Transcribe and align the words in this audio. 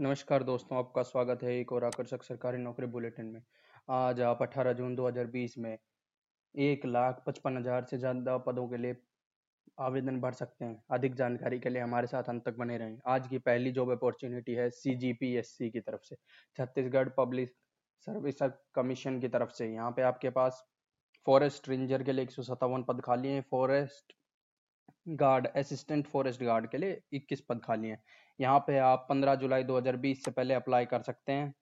नमस्कार 0.00 0.42
दोस्तों, 0.42 0.76
आपका 0.78 1.02
स्वागत 1.02 1.42
है 1.42 1.54
एक 1.54 1.72
और 1.72 1.84
आकर्षक 1.84 2.22
सरकारी 2.22 2.58
नौकरी 2.58 2.86
बुलेटिन 2.86 3.26
में। 3.26 3.42
आज 3.88 4.20
आप 4.20 4.42
18 4.42 4.72
जून 4.72 4.94
2020 4.96 5.56
में 5.58 5.76
एक 6.54 6.86
लाख 6.86 7.22
पचपन 7.26 7.56
हज़ार 7.56 7.84
से 7.84 7.98
ज़्यादा 7.98 8.36
पदों 8.38 8.66
के 8.68 8.76
लिए 8.76 8.96
आवेदन 9.78 10.20
भर 10.20 10.32
सकते 10.32 10.64
हैं। 10.64 10.82
अधिक 10.90 11.14
जानकारी 11.14 11.58
के 11.58 11.70
लिए 11.70 11.82
हमारे 11.82 12.06
साथ 12.06 12.28
अंत 12.28 12.44
तक 12.44 12.56
बने 12.56 12.78
रहें। 12.78 12.96
आज 13.06 13.26
की 13.28 13.38
पहली 13.40 13.72
जॉब 13.72 13.90
अपॉर्चुनिटी 13.90 14.54
है 14.54 14.68
सीजीपीएससी 14.70 15.70
की 15.70 15.80
तरफ़ 15.80 16.04
से। 16.04 16.16
छत्तीसगढ़ 16.58 17.08
पब्लिक 17.18 17.52
सर्विस 18.06 18.42
कमीशन 18.74 19.20
की 19.20 19.28
तरफ़ 19.28 19.50
से। 19.50 19.66
यहाँ 19.66 19.90
पे 19.90 20.02
आपके 20.02 20.30
पास 20.30 20.64
फॉरेस्ट 21.26 21.68
रेंजर 21.68 22.02
के 22.02 22.12
लिए 22.12 22.24
एक 22.24 22.30
सौ 22.30 22.42
सत्तावन 22.42 22.82
पद 22.82 23.00
खाली 23.04 23.28
हैं। 23.28 23.44
Forest 23.50 24.14
guard 25.16 25.46
assistant 25.46 26.06
forest 26.06 26.42
guard 26.42 26.66
के 26.70 26.78
लिए 26.78 27.00
21 27.14 27.40
पद 27.48 27.60
खाली 27.64 27.88
हैं। 27.88 28.02
यहाँ 28.38 28.58
पे 28.66 28.78
आप 28.80 29.06
15 29.08 29.34
जुलाई 29.36 29.64
2020 29.64 30.24
से 30.24 30.30
पहले 30.30 30.54
अप्लाई 30.54 30.86
कर 30.86 31.02
सकते 31.02 31.32
हैं। 31.32 31.52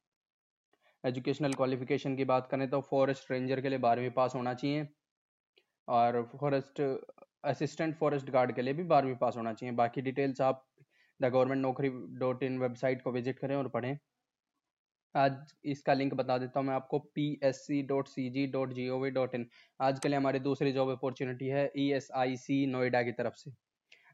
एजुकेशनल 1.04 1.52
क्वालिफिकेशन 1.52 2.16
की 2.16 2.24
बात 2.24 2.48
करें 2.50 2.68
तो 2.70 2.80
फॉरेस्ट 2.80 3.30
रेंजर 3.30 3.60
के 3.60 3.68
लिए 3.68 3.78
बारहवीं 3.78 4.10
पास 4.12 4.34
होना 4.34 4.54
चाहिए 4.54 4.88
और 5.88 6.22
फॉरेस्ट 6.32 6.80
असिस्टेंट 7.44 7.96
फॉरेस्ट 7.96 8.30
गार्ड 8.30 8.54
के 8.54 8.62
लिए 8.62 8.74
भी 8.74 8.84
बारहवीं 8.84 9.16
पास 9.16 9.36
होना 9.36 9.52
चाहिए। 9.52 9.74
बाकी 9.76 10.00
डिटेल्स 10.02 10.40
आप 10.40 10.64
the 11.20 11.24
government 11.26 11.62
Naukri 11.62 11.90
dot 12.18 12.42
in 12.42 12.58
website 12.58 13.02
को 13.02 13.12
विज़िट 13.12 13.38
करें 13.38 13.54
और 13.56 13.68
पढ़ें। 13.68 13.96
आज 15.18 15.52
इसका 15.64 15.94
लिंक 15.94 16.12
बता 16.14 16.36
देता 16.38 16.60
हूँ 16.60 16.66
मैं 16.66 16.74
आपको 16.74 16.98
P 17.14 17.24
S 17.44 17.56
C 17.66 17.80
dot 17.82 18.08
C 18.08 18.28
G 18.30 18.46
dot 18.46 18.72
G 18.72 18.88
O 18.88 18.98
V 19.00 19.10
dot 19.10 19.34
in 19.34 19.46
आज 19.80 19.98
के 20.00 20.08
लिए 20.08 20.18
हमारी 20.18 20.38
दूसरी 20.38 20.72
जॉब 20.72 20.90
अपॉर्चुनिटी 20.90 21.46
है 21.46 21.64
ई 21.76 21.88
एस 21.92 22.08
आई 22.16 22.36
सी 22.36 22.66
नोएडा 22.66 23.02
की 23.02 23.12
तरफ़ 23.12 23.34
से। 23.36 23.50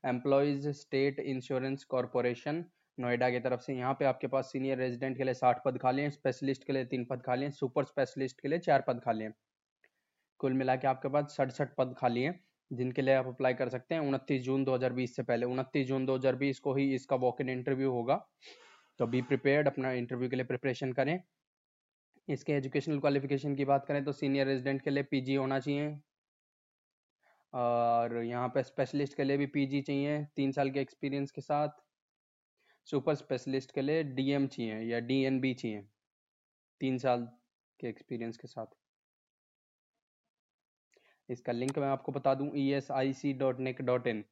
Employees 0.04 0.68
state 0.78 1.20
insurance 1.20 1.84
corporation 1.84 2.64
Noida 2.98 3.30
की 3.30 3.40
तरफ़ 3.40 3.60
से। 3.60 3.74
यहाँ 3.74 3.92
पे 3.94 4.04
आपके 4.04 4.27
पास 4.27 4.50
सीनियर 4.52 4.78
रेजिडेंट 4.78 5.16
के 5.16 5.24
लिए 5.24 5.34
साठ 5.34 5.62
पद 5.64 5.78
खाली 5.82 6.02
हैं 6.02 6.10
स्पेशलिस्ट 6.10 6.64
के 6.64 6.72
लिए 6.72 6.84
तीन 6.86 7.05
पद 7.05 7.22
खाली 7.27 7.44
हैं 7.44 7.50
सुपर 7.52 7.84
स्पेशलिस्ट 7.84 8.41
के 8.41 8.48
लिए 8.48 8.58
चार 8.60 8.84
पद 8.88 9.00
खाली 9.05 9.25
हैं 9.25 9.34
कुल 10.41 10.52
मिला 10.52 10.77
के 10.77 10.88
आपके 10.88 11.08
पास 11.08 11.36
सड़सठ 11.36 11.75
पद 11.78 11.94
खाली 11.98 12.22
हैं 12.22 12.38
जिनके 12.70 13.02
लिए 13.02 13.14
आप 13.14 13.27
अप्लाई 13.27 13.55
कर 13.55 13.69
सकते 13.69 13.94
हैं। 13.94 14.02
उनतीस 14.02 14.42
जून 14.42 14.64
2020 14.64 15.16
से 15.16 15.22
पहले, 15.22 15.47
उनतीस 15.47 15.86
जून 15.88 16.06
2020 16.06 16.58
को 16.58 16.75
ही 16.75 16.94
इसका 16.94 17.16
वॉक 17.16 17.41
इन 17.41 17.48
इंटरव्यू 17.50 17.91
होगा। 17.91 18.25
तो 19.00 19.06
बी 19.06 19.23
प्रिपेयर्ड 19.23 19.69
अपना 19.69 19.92
इंटरव्यू 19.92 20.28
के 20.31 20.37
लिए 20.37 20.45
प्रिपरेशन 20.45 20.92
करें। 20.92 21.19
इसके 22.28 22.53
एजुकेशनल 22.53 22.98
क्वालिफिकेशन 23.00 23.55
की 23.56 23.64
बात 23.64 23.87
करें 23.87 24.05
तो 24.05 24.12
सीनियर 24.12 24.47
रेजिडेंट 24.47 24.83
के 24.83 24.91
लिए 24.91 25.03
पीजी 25.05 25.34
होना 25.34 25.59
चाहिए। 25.61 25.98
और 27.53 28.17
यहाँ 28.17 28.48
पे 28.48 28.62
स्पेशलिस्ट 28.62 29.17
के 29.17 29.25
लिए 29.25 29.37
भी 29.37 29.47
पीजी 29.47 29.81
चाहिए, 29.83 30.25
तीन 30.37 30.53
साल 30.53 30.70
के 30.70 30.81
एक्सपीरियंस 30.81 31.31
के 31.31 31.41
साथ। 31.41 31.83
सुपर 32.89 33.15
स्पेशलिस्ट 33.15 33.72
के 33.75 33.83
लिए 33.83 34.03
डीएम 34.05 34.47
चाहिए 34.47 34.81
या 34.83 35.00
डीएनबी 35.00 35.53
चाहिए, 35.55 35.83
तीन 36.81 36.98
साल 36.98 37.28
के 37.81 37.89
एक्सपीरियंस 37.89 38.37
के 38.37 38.48
साथ। 38.48 38.67
इसका 41.28 41.53
लिंक 41.53 41.78
मैं 41.78 41.89
आपको 41.89 42.12
बता 42.12 42.34
दूँ 42.34 42.50
E 42.56 42.69
S 42.72 42.91
I 42.92 43.12
C 43.12 43.33
dot 43.34 43.61
nic 43.61 43.81
dot 43.83 44.06
in 44.06 44.25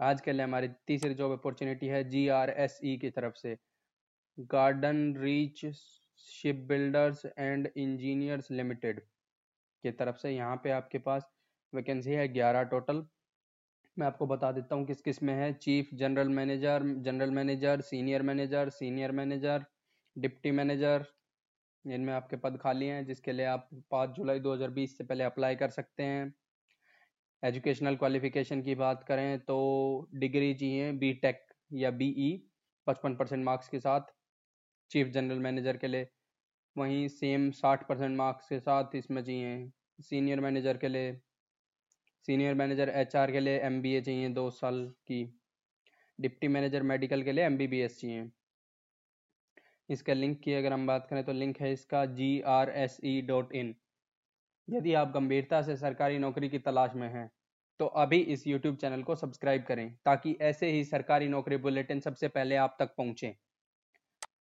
आज 0.00 0.20
के 0.20 0.32
लिए 0.32 0.42
हमारी 0.42 0.68
तीसरी 0.86 1.14
जॉब 1.14 1.32
अपॉर्चुनिटी 1.32 1.86
है 1.86 2.02
जी 2.10 2.26
आर 2.34 2.50
एस 2.50 2.78
ई 2.84 2.96
की 2.96 3.10
तरफ़ 3.10 3.34
से। 3.36 3.56
Garden 4.38 5.14
reach 5.16 5.64
ship 6.20 6.56
builders 6.68 7.24
and 7.38 7.68
engineers 7.76 8.50
limited 8.50 9.00
की 9.84 9.90
तरफ़ 9.90 10.16
से 10.16 10.30
यहाँ 10.30 10.56
पे 10.64 10.70
आपके 10.70 10.98
पास 10.98 11.30
वैकेंसी 11.72 12.12
है 12.12 12.26
ग्यारह 12.28 12.62
टोटल। 12.64 13.04
मैं 13.96 14.06
आपको 14.06 14.26
बता 14.26 14.50
देता 14.52 14.74
हूँ 14.74 14.86
किस 14.86 15.00
किसमें 15.02 15.34
है। 15.34 15.52
Chief 15.54 15.88
general 15.94 16.28
manager 16.28 16.82
general 17.04 17.30
manager, 17.30 17.80
senior 17.80 18.22
manager 18.22 18.68
senior 18.70 19.12
manager, 19.12 19.64
deputy 20.16 20.50
manager, 20.50 21.04
इनमें 21.84 22.12
आपके 22.14 22.36
पद 22.36 22.58
खाली 22.62 22.86
हैं, 22.86 23.04
जिसके 23.06 23.32
लिए 23.32 23.46
आप 23.46 23.68
पाँच 23.90 24.10
जुलाई 24.10 24.40
2020 24.40 24.96
से 24.98 25.04
पहले 25.04 25.24
अप्लाई 25.24 25.56
कर 25.56 25.70
सकते 25.70 26.02
हैं। 26.02 26.32
एजुकेशनल 27.42 27.96
क्वालिफिकेशन 27.96 28.62
की 28.62 28.74
बात 28.74 29.04
करें 29.08 29.38
तो 29.40 29.58
डिग्री 30.14 30.52
चाहिए 30.54 30.92
बी 30.92 31.12
टेक 31.14 31.44
या 31.72 31.90
बी 31.90 32.08
ई 32.18 32.30
पचपन 32.86 33.14
परसेंट 33.16 33.44
मार्क्स 33.44 33.68
के 33.68 33.80
साथ। 33.80 34.14
चीफ 34.90 35.08
जनरल 35.08 35.38
मैनेजर 35.40 35.76
के 35.76 35.88
लिए। 35.88 36.08
वहीं 36.76 37.06
सेम 37.10 37.50
साठ 37.52 37.86
परसेंट 37.88 38.16
मार्क्स 38.16 38.48
के 38.48 38.58
साथ 38.60 38.94
इसमें 38.96 39.22
चाहिए। 39.22 39.70
सीनियर 40.00 40.40
मैनेजर 40.40 40.76
के 40.76 40.88
लिए, 40.88 41.12
सीनियर 42.28 42.54
मैनेजर 42.54 42.88
एचआर 42.90 43.32
के 43.32 43.40
लिए 43.40 43.58
एमबीए 43.62 44.00
चाहिए 44.00 44.28
दो 44.30 44.48
साल 44.52 44.84
की। 45.06 45.22
डिप्टी 46.18 46.48
मैनेजर 46.48 46.82
मेडिकल 46.84 47.22
के 47.22 47.32
लिए 47.32 47.44
एमबीबीएस 47.44 48.00
चाहिए। 48.00 48.30
इसके 49.88 50.14
लिंक 50.14 50.38
की 50.40 50.54
अगर 50.54 50.72
हम 50.72 50.86
बात 50.86 51.06
करें 51.10 51.22
तो 51.24 51.32
लिंक 51.32 51.60
है 51.60 51.72
इसका 51.72 52.04
G 52.06 52.40
R 52.48 52.70
S 52.70 52.98
E 53.04 53.20
dot 53.22 53.52
in 53.54 53.74
यदि 54.68 54.94
आप 54.94 55.12
गंभीरता 55.12 55.60
से 55.62 55.76
सरकारी 55.76 56.18
नौकरी 56.18 56.48
की 56.48 56.58
तलाश 56.60 56.94
में 56.94 57.08
हैं 57.08 57.30
तो 57.80 57.86
अभी 57.96 58.18
इस 58.28 58.46
यूट्यूब 58.46 58.76
चैनल 58.76 59.02
को 59.02 59.14
सब्सक्राइब 59.16 59.64
करें, 59.64 59.94
ताकि 59.96 60.36
ऐसे 60.42 60.70
ही 60.70 60.84
सरकारी 60.84 61.28
नौकरी 61.28 61.56
बुलेटिन 61.58 62.00
सबसे 62.00 62.28
पहले 62.28 62.56
आप 62.56 62.76
तक 62.78 62.94
पहुँचे। 62.96 63.34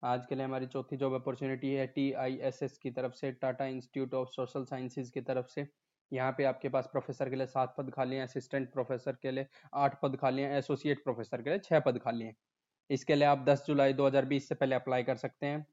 आज 0.06 0.26
के 0.26 0.34
लिए 0.34 0.44
हमारी 0.44 0.66
चौथी 0.66 0.96
जॉब 0.96 1.14
अपॉर्चुनिटी 1.14 1.72
है 1.74 1.86
टी 1.86 2.12
आई 2.24 2.36
एस 2.48 2.62
एस 2.62 2.76
की 2.78 2.90
तरफ़ 2.90 3.12
से 3.12 3.30
Tata 3.32 3.66
institute 3.66 4.14
of 4.14 4.28
social 4.28 4.64
sciences 4.64 5.10
की 5.10 5.20
तरफ़ 5.20 5.46
से। 5.46 5.66
यहाँ 6.12 6.32
पे 6.32 6.44
आपके 6.44 6.68
पास 6.68 6.88
प्रोफेसर 6.92 7.30
के 7.30 7.36
लिए 7.36 7.46
सात 7.46 7.74
पद 7.78 7.90
खाली 7.90 8.16
हैं 8.16 8.22
असिस्टेंट 8.22 8.72
प्रोफेसर 8.72 9.16
के 9.22 9.30
लिए 9.30 9.46
आठ 9.74 10.00
पद 10.02 10.16
खाली 10.16 10.42
हैं 10.42 10.58
एसोसिएट 10.58 11.02
प्रोफेसर 11.04 11.42
के 11.42 11.50
लिए 11.50 11.58
छह 11.58 11.80
पद 11.80 11.98
खाली 11.98 12.24
हैं। 12.24 12.34
इसके 12.90 13.14
लिए 13.14 13.24
आप 13.24 13.44
10 13.44 13.64
जुलाई 13.66 13.92
2020 13.92 14.48
से 14.48 14.54
पहले 14.54 14.76
अप्लाई 14.76 15.02
कर 15.02 15.16
सकते 15.16 15.46
हैं। 15.46 15.66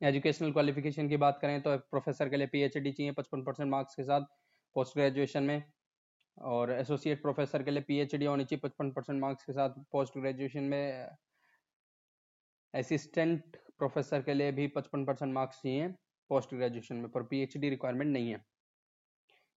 एजुकेशनल 0.00 0.52
क्वालिफिकेशन 0.52 1.08
की 1.08 1.16
बात 1.16 1.38
करें 1.42 1.60
तो 1.62 1.76
प्रोफेसर 1.78 2.28
के 2.28 2.36
लिए 2.36 2.46
पीएचडी 2.46 2.92
चाहिए, 2.92 3.12
पचपन 3.12 3.42
परसेंट 3.42 3.70
मार्क्स 3.70 3.94
के 3.94 4.02
साथ 4.02 4.20
पोस्ट 4.76 4.94
ग्रेजुएशन 4.94 5.42
में। 5.42 5.62
और 6.38 6.72
एसोसिएट 6.72 7.22
प्रोफेसर 7.22 7.62
के 7.62 7.70
लिए 7.70 7.82
पीएचडी 7.82 8.24
होनी 8.24 8.44
चाहिए, 8.44 8.68
पचपन 8.68 8.90
परसेंट 8.90 9.20
मार्क्स 9.20 9.44
के 9.44 9.52
साथ 9.52 9.70
पोस्ट 9.92 10.18
ग्रेजुएशन 10.18 10.62
में। 10.64 11.08
असिस्टेंट 12.74 13.56
प्रोफेसर 13.78 14.22
के 14.22 14.34
लिए 14.34 14.52
भी 14.52 14.66
पचपन 14.68 15.04
परसेंट 15.04 15.32
मार्क्स 15.34 15.60
चाहिए 15.62 15.88
पोस्ट 16.30 16.54
ग्रेजुएशन 16.54 16.96
में, 16.96 17.08
पर 17.08 17.22
पीएचडी 17.22 17.68
रिक्वायरमेंट 17.70 18.12
नहीं 18.12 18.30
है। 18.30 18.44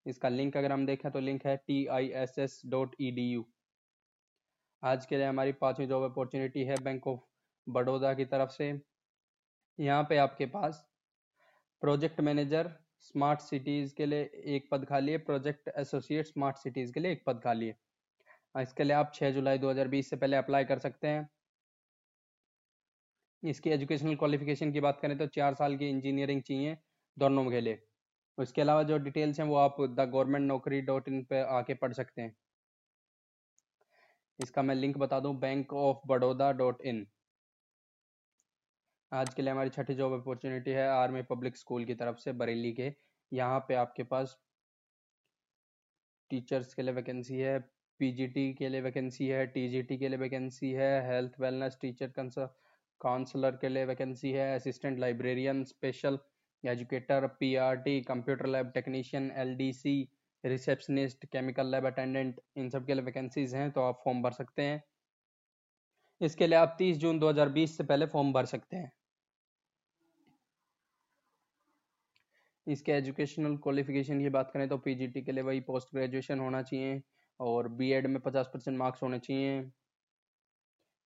इसका 0.05 0.29
लिंक 0.29 0.57
अगर 0.57 0.71
हम 0.71 0.85
देखें 0.85 1.11
तो 1.11 1.19
लिंक 1.19 1.45
है 1.45 1.55
T 1.57 1.85
I 1.87 2.09
S 2.15 2.35
S 2.39 2.61
dot 2.65 2.95
E 3.01 3.11
D 3.11 3.29
U 3.29 3.45
आज 4.83 5.05
के 5.05 5.17
लिए 5.17 5.25
हमारी 5.25 5.51
पांचवी 5.61 5.85
जॉब 5.87 6.03
अपॉर्चुनिटी 6.03 6.63
है 6.63 6.75
बैंक 6.83 7.07
ऑफ़ 7.07 7.19
बड़ौदा 7.67 8.13
की 8.13 8.25
तरफ़ 8.25 8.49
से। 8.51 8.67
यहाँ 9.79 10.03
पे 10.09 10.17
आपके 10.17 10.45
पास 10.47 10.85
प्रोजेक्ट 11.81 12.19
मैनेजर 12.21 12.71
स्मार्ट 13.01 13.39
सिटीज़ 13.41 13.93
के 13.95 14.05
लिए 14.05 14.29
एक 14.55 14.67
पद 14.71 14.85
खाली 14.85 15.11
है 15.11 15.17
प्रोजेक्ट 15.25 15.69
एसोसिएट 15.77 16.25
स्मार्ट 16.25 16.57
सिटीज़ 16.57 16.93
के 16.93 16.99
लिए 16.99 17.11
एक 17.11 17.23
पद 17.25 17.41
खाली 17.43 17.67
है। 17.67 17.77
इसके 18.55 18.83
लिए 18.83 18.93
आप 18.93 19.11
6 19.15 19.31
जुलाई 19.31 19.57
2020 19.57 20.09
से 20.09 20.15
पहले 20.15 20.37
अप्लाई 20.37 20.65
कर 20.65 20.79
सकते 20.79 21.07
हैं। 21.07 21.27
इसकी 23.43 23.69
एजुकेशनल 23.69 24.15
क्वालिफिकेशन 24.15 24.71
की 24.71 24.79
बात 24.79 24.99
करें 25.01 25.17
तो 25.17 25.27
चार 25.27 25.53
साल 25.53 25.77
की 25.77 25.89
इंजीनियरिंग 25.89 26.41
चाहिए 26.41 26.77
दोनों 27.17 27.45
के 27.51 27.61
लिए। 27.61 27.81
उसके 28.37 28.61
अलावा 28.61 28.83
जो 28.83 28.97
डिटेल्स 28.99 29.39
हैं 29.39 29.47
वो 29.47 29.55
आप 29.55 29.75
the 29.81 30.09
government 30.11 30.45
Naukri 30.47 30.81
dot 30.81 31.07
in 31.07 31.23
पे 31.23 31.41
आके 31.57 31.73
पढ़ 31.73 31.93
सकते 31.93 32.21
हैं। 32.21 32.35
इसका 34.39 34.61
मैं 34.61 34.75
लिंक 34.75 34.97
बता 34.97 35.19
दूँ, 35.19 35.35
bank 35.39 35.73
of 35.73 36.07
Baroda 36.07 36.51
dot 36.53 36.81
in. 36.81 37.05
आज 39.11 39.33
के 39.33 39.41
लिए 39.41 39.51
हमारी 39.51 39.69
छठी 39.69 39.93
जॉब 39.95 40.13
अपॉर्चुनिटी 40.13 40.71
है 40.71 40.87
आर्मी 40.89 41.21
पब्लिक 41.23 41.57
स्कूल 41.57 41.85
की 41.85 41.95
तरफ़ 41.95 42.17
से 42.17 42.31
बरेली 42.33 42.71
के। 42.73 42.91
यहाँ 43.31 43.59
पे 43.59 43.75
आपके 43.75 44.03
पास 44.03 44.37
टीचर्स 46.31 46.73
के 46.73 46.81
लिए 46.81 46.93
वैकेंसी 46.93 47.37
है, 47.37 47.59
पीजीटी 47.99 48.53
के 48.53 48.69
लिए 48.69 48.81
वैकेंसी 48.81 49.27
है, 49.27 49.45
टीजीटी 49.47 49.97
के 49.97 50.09
लिए 50.09 50.17
वैकेंसी 50.17 50.71
है, 50.71 50.91
हेल्थ, 51.07 51.39
वेलनेस, 51.39 51.77
टीचर 51.81 52.09
काउंसलर 53.01 53.55
के 53.55 53.69
लिए 53.69 53.85
वैकेंसी 53.85 54.31
है 54.31 54.53
assistant 54.55 54.99
librarian 54.99 55.63
special 55.63 56.19
educator 56.63 57.27
PRT 57.39 57.99
computer 58.01 58.47
lab 58.47 58.71
technician 58.71 59.31
LDC 59.37 59.97
receptionist 60.43 61.25
chemical 61.25 61.71
lab 61.71 61.85
attendant 61.85 62.39
इन 62.57 62.69
सब 62.69 62.85
के 62.85 62.93
लिए 62.93 63.03
वैकेंसीज 63.03 63.55
हैं 63.55 63.69
तो 63.71 63.81
आप 63.81 64.01
फॉर्म 64.05 64.21
भर 64.21 64.31
सकते 64.31 64.61
हैं। 64.61 64.83
इसके 66.21 66.47
लिए 66.47 66.57
आप 66.57 66.75
30 66.79 66.97
जून 66.97 67.19
2020 67.19 67.77
से 67.77 67.83
पहले 67.83 68.05
फॉर्म 68.05 68.31
भर 68.33 68.45
सकते 68.45 68.77
हैं। 68.77 68.91
इसके 72.67 72.91
एजुकेशनल 72.91 73.55
क्वालिफिकेशन 73.57 74.21
की 74.21 74.29
बात 74.29 74.49
करें 74.51 74.67
तो 74.69 74.77
पीजीटी 74.77 75.21
के 75.21 75.31
लिए 75.31 75.43
वही 75.43 75.59
पोस्ट 75.61 75.93
ग्रेजुएशन 75.93 76.39
होना 76.39 76.61
चाहिए 76.61 77.01
और 77.39 77.67
बीएड 77.67 78.07
में 78.07 78.19
50 78.21 78.47
परसेंट 78.47 78.77
मार्क्स 78.77 79.03
होने 79.03 79.19
चाहिए। 79.19 79.61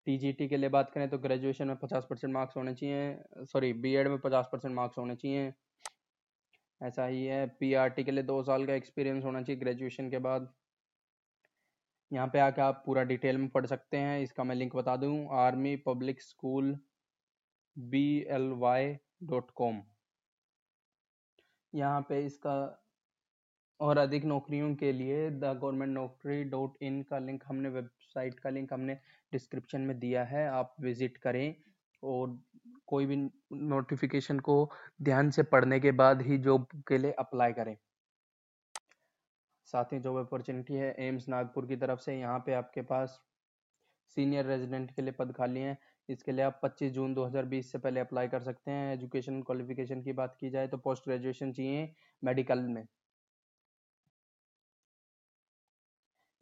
टीजीटी 0.08 0.48
के 0.48 0.58
लिए 0.58 0.70
बात 0.70 0.92
करें 0.92 1.10
तो 1.10 1.18
ग्रेजुएशन 1.18 1.68
में 1.68 1.76
50 1.78 2.06
परसेंट 2.10 2.34
मार्क्स 2.34 2.58
होने 2.58 2.74
चाहिए 2.76 3.46
सॉरी 3.46 3.74
बीएड 3.76 4.08
में 4.08 4.18
50 4.20 4.46
परसेंट 4.52 4.74
मार्क्स 4.76 4.98
होने 4.98 5.16
चाहिए। 5.16 5.54
ऐसा 6.82 7.06
ही 7.06 7.26
है 7.26 7.46
पीआरटी 7.60 8.04
के 8.04 8.12
लिए 8.12 8.24
दो 8.24 8.42
साल 8.44 8.66
का 8.66 8.74
एक्सपीरियंस 8.74 9.24
होना 9.24 9.42
चाहिए 9.42 9.60
ग्रेजुएशन 9.60 10.10
के 10.10 10.18
बाद। 10.20 10.54
यहाँ 12.12 12.28
पे 12.28 12.40
आके 12.40 12.62
आप 12.62 12.82
पूरा 12.86 13.04
डिटेल 13.04 13.38
में 13.38 13.48
पढ़ 13.50 13.66
सकते 13.66 13.98
हैं, 13.98 14.20
इसका 14.22 14.44
मैं 14.44 14.56
लिंक 14.56 14.76
बता 14.76 14.96
दूँ 14.98 15.28
army 15.40 15.76
public 15.86 16.22
school 16.22 16.78
B 17.78 18.26
L 18.30 18.50
Y 18.60 18.96
dot 19.24 19.52
com 19.56 19.82
यहाँ 21.74 22.02
पे 22.10 22.26
इसका 22.26 22.81
और 23.82 23.98
अधिक 23.98 24.26
नौकरियों 24.26 24.74
के 24.76 24.92
लिए 24.92 25.30
the 25.32 25.58
government 25.62 25.94
Naukri 25.94 26.44
dot 26.46 26.84
in 26.84 27.02
का 27.04 27.20
लिंक 27.20 27.44
हमने 27.48 27.70
वेबसाइट 27.70 28.40
का 28.40 28.50
लिंक 28.50 28.74
हमने 28.74 28.94
डिस्क्रिप्शन 29.32 29.82
में 29.82 29.98
दिया 30.00 30.24
है, 30.24 30.48
आप 30.50 30.76
विज़िट 30.82 31.18
करें 31.18 31.56
और 32.04 32.38
कोई 32.88 33.06
भी 33.06 33.16
नोटिफिकेशन 33.54 34.40
को 34.40 34.70
ध्यान 35.02 35.30
से 35.32 35.44
पढ़ने 35.46 35.80
के 35.80 35.92
बाद 35.94 36.22
ही 36.22 36.38
जॉब 36.40 36.68
के 36.88 36.98
लिए 36.98 37.12
अप्लाई 37.20 37.54
करें। 37.54 37.76
साथ 39.68 39.94
ही 39.94 40.00
जॉब 40.00 40.18
अपॉर्चुनिटी 40.18 40.74
है, 40.74 40.94
एम्स 41.00 41.28
नागपुर 41.30 41.66
की 41.66 41.76
तरफ़ 41.76 42.00
से, 42.00 42.20
यहाँ 42.20 42.40
पे 42.40 42.54
आपके 42.54 42.82
पास 42.84 43.20
सीनियर 44.18 44.46
रेजिडेंट 44.46 44.92
के 44.92 45.02
लिए 45.02 45.12
पद 45.12 45.34
खाली 45.38 45.60
हैं। 45.60 45.78
इसके 46.10 46.32
लिए 46.32 46.46
आप 46.46 46.60
25 46.64 46.92
जून 46.92 47.14
2020 47.14 47.72
से 47.72 47.78
पहले 47.78 48.00
अप्लाई 48.00 48.28
कर 48.28 48.42
सकते 48.42 48.72
हैं। 48.72 48.94
एजुकेशन 48.94 49.42
क्वालिफिकेशन 49.42 50.02
की 50.02 50.14
बात 50.14 50.36
की 50.40 50.50
जाए 50.50 50.68
तो 50.68 50.78
पोस्ट 50.78 51.04
ग्रेजुएशन 51.06 51.52
चाहिए 51.54 51.94
मेडिकल 52.24 52.60
में। 52.60 52.86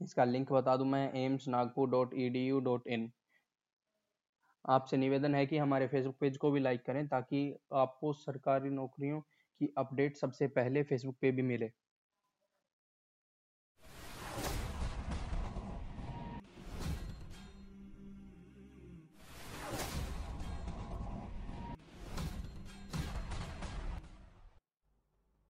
इसका 0.01 0.25
लिंक 0.25 0.51
बता 0.51 0.75
दूँ 0.77 0.87
मैं 0.87 1.11
AIIMS 1.15 1.47
Nagpur 1.47 1.89
dot 1.89 2.13
E 2.15 2.29
D 2.29 2.45
U 2.47 2.59
dot 2.61 2.87
in 2.87 3.11
आपसे 4.65 4.97
निवेदन 4.97 5.35
है 5.35 5.45
कि 5.45 5.57
हमारे 5.57 5.87
फेसबुक 5.87 6.15
पेज 6.19 6.37
को 6.37 6.51
भी 6.51 6.59
लाइक 6.59 6.83
करें 6.85 7.07
ताकि 7.07 7.41
आपको 7.75 8.13
सरकारी 8.15 8.69
नौकरियों 8.69 9.19
की 9.21 9.73
अपडेट 9.77 10.17
सबसे 10.17 10.47
पहले 10.49 10.83
फेसबुक 10.83 11.17
पे 11.21 11.31
भी 11.31 11.41
मिले। 11.43 11.71